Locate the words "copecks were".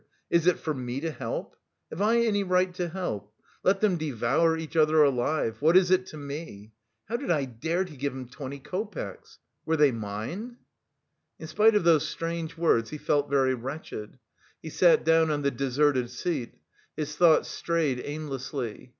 8.57-9.77